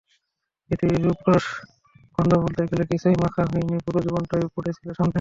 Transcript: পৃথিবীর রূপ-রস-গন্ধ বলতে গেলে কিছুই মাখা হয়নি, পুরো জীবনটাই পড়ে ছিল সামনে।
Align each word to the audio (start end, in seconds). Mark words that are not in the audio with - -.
পৃথিবীর 0.71 1.01
রূপ-রস-গন্ধ 1.05 2.31
বলতে 2.43 2.61
গেলে 2.69 2.83
কিছুই 2.91 3.15
মাখা 3.15 3.43
হয়নি, 3.43 3.75
পুরো 3.85 3.99
জীবনটাই 4.05 4.43
পড়ে 4.55 4.71
ছিল 4.77 4.87
সামনে। 4.91 5.09